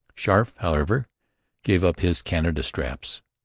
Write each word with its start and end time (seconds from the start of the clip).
Scarfe, 0.17 0.51
however, 0.57 1.05
gave 1.63 1.83
up 1.83 1.99
his 1.99 2.23
"Canada" 2.23 2.63
straps. 2.63 3.21